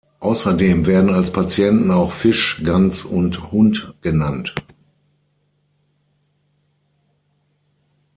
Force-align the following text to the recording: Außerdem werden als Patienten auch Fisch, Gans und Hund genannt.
Außerdem 0.19 0.87
werden 0.87 1.11
als 1.13 1.31
Patienten 1.31 1.91
auch 1.91 2.09
Fisch, 2.11 2.63
Gans 2.63 3.05
und 3.05 3.51
Hund 3.51 3.93
genannt. 4.01 4.55